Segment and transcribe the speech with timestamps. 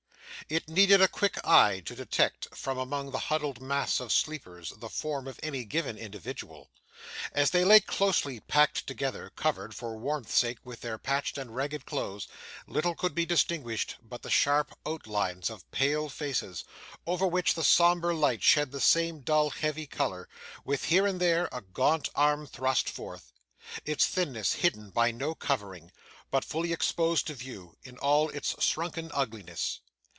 [0.49, 4.89] It needed a quick eye to detect, from among the huddled mass of sleepers, the
[4.89, 6.69] form of any given individual.
[7.31, 11.85] As they lay closely packed together, covered, for warmth's sake, with their patched and ragged
[11.85, 12.27] clothes,
[12.67, 16.65] little could be distinguished but the sharp outlines of pale faces,
[17.07, 20.27] over which the sombre light shed the same dull heavy colour;
[20.65, 23.31] with, here and there, a gaunt arm thrust forth:
[23.85, 25.93] its thinness hidden by no covering,
[26.29, 29.79] but fully exposed to view, in all its shrunken ugliness.